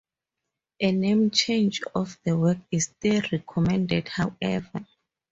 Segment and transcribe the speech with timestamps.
[0.79, 4.87] A name change of the work is still recommended, however.